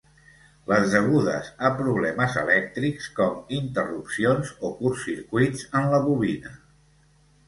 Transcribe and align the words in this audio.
Les 0.69 0.91
degudes 0.93 1.49
a 1.67 1.69
problemes 1.81 2.37
elèctrics, 2.43 3.09
com 3.19 3.35
interrupcions 3.57 4.55
o 4.71 4.71
curtcircuits 4.79 5.67
en 5.81 5.87
la 5.93 6.01
bobina. 6.07 6.55